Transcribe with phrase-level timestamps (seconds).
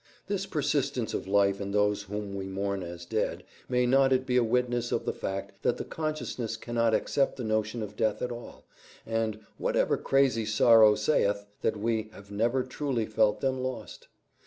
[0.25, 4.35] This persistence of life in those whom we mourn as dead, may not it be
[4.35, 8.31] a witness of the fact that the consciousness cannot accept the notion of death at
[8.31, 8.65] all,
[9.05, 14.07] and, "Whatever crazy sorrow saith," that we have never truly felt them lost?